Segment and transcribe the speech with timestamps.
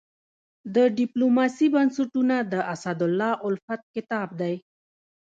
[0.75, 4.55] د ډيپلوماسي بنسټونه د اسدالله الفت کتاب دی.